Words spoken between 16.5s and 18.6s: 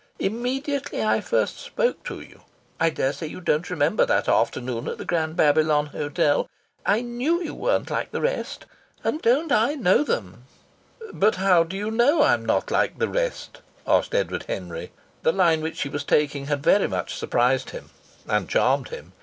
very much surprised him and